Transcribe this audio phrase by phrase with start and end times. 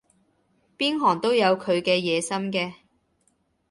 [0.79, 2.73] 邊行都有佢嘅野心嘅